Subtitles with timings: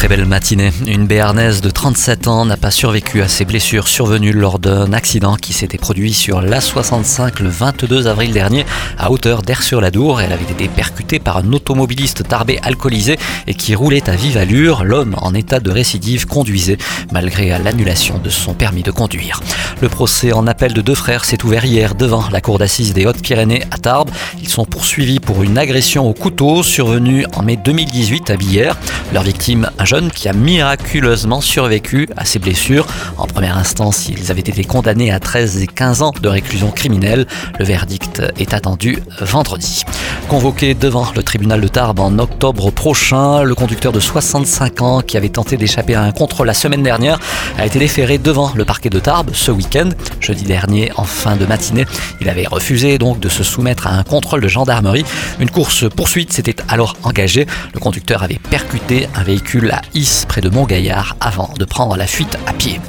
[0.00, 0.72] Très belle matinée.
[0.86, 5.36] Une béarnaise de 37 ans n'a pas survécu à ses blessures survenues lors d'un accident
[5.36, 8.64] qui s'était produit sur l'A65 le 22 avril dernier
[8.96, 10.22] à hauteur d'Air-sur-la-Dour.
[10.22, 14.84] Elle avait été percutée par un automobiliste tarbé alcoolisé et qui roulait à vive allure.
[14.84, 16.78] L'homme en état de récidive conduisait
[17.12, 19.42] malgré l'annulation de son permis de conduire.
[19.82, 23.04] Le procès en appel de deux frères s'est ouvert hier devant la cour d'assises des
[23.04, 24.10] Hautes-Pyrénées à Tarbes.
[24.40, 28.78] Ils sont poursuivis pour une agression au couteau survenue en mai 2018 à Billère.
[29.12, 32.86] Leur victime, un jeune qui a miraculeusement survécu à ses blessures.
[33.18, 37.26] En première instance, ils avaient été condamnés à 13 et 15 ans de réclusion criminelle.
[37.58, 39.82] Le verdict est attendu vendredi.
[40.28, 45.16] Convoqué devant le tribunal de Tarbes en octobre prochain, le conducteur de 65 ans qui
[45.16, 47.18] avait tenté d'échapper à un contrôle la semaine dernière
[47.58, 49.88] a été déféré devant le parquet de Tarbes ce week-end.
[50.20, 51.84] Jeudi dernier, en fin de matinée,
[52.20, 55.04] il avait refusé donc de se soumettre à un contrôle de gendarmerie.
[55.40, 57.48] Une course poursuite s'était alors engagée.
[57.74, 59.79] Le conducteur avait percuté un véhicule
[60.28, 62.80] près de Montgaillard avant de prendre la fuite à pied.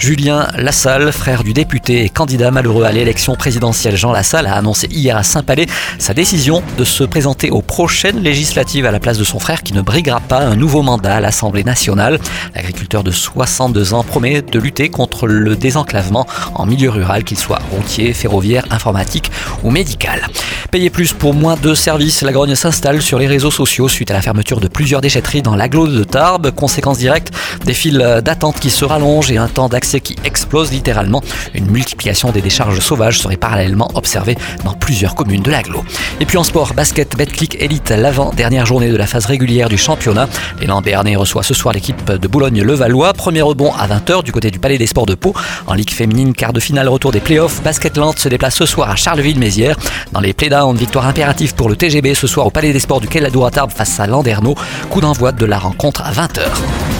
[0.00, 4.86] Julien Lassalle, frère du député et candidat malheureux à l'élection présidentielle Jean Lassalle, a annoncé
[4.90, 5.66] hier à Saint-Palais
[5.98, 9.74] sa décision de se présenter aux prochaines législatives à la place de son frère qui
[9.74, 12.18] ne briguera pas un nouveau mandat à l'Assemblée nationale.
[12.54, 17.60] L'agriculteur de 62 ans promet de lutter contre le désenclavement en milieu rural, qu'il soit
[17.70, 19.30] routier, ferroviaire, informatique
[19.64, 20.28] ou médical.
[20.70, 24.14] Payer plus pour moins de services, la grogne s'installe sur les réseaux sociaux suite à
[24.14, 26.52] la fermeture de plusieurs déchetteries dans l'agglo de Tarbes.
[26.52, 27.32] Conséquence directe,
[27.66, 31.22] des files d'attente qui se rallongent et un temps d'accès qui explose littéralement.
[31.54, 35.84] Une multiplication des décharges sauvages serait parallèlement observée dans plusieurs communes de l'agglo.
[36.20, 40.28] Et puis en sport, basket, Betclic Elite, l'avant-dernière journée de la phase régulière du championnat.
[40.60, 43.12] L'élan Béarnais reçoit ce soir l'équipe de Boulogne-Levallois.
[43.14, 45.34] Premier rebond à 20h du côté du Palais des Sports de Pau.
[45.66, 47.62] En Ligue féminine, quart de finale, retour des playoffs.
[47.62, 49.76] Basketland se déplace ce soir à Charleville-Mézières.
[50.12, 53.08] Dans les playdowns, victoire impérative pour le TGB ce soir au Palais des Sports du
[53.08, 53.20] Quai
[53.52, 54.54] Tarbes face à Landerneau.
[54.90, 56.99] Coup d'envoi de la rencontre à 20h.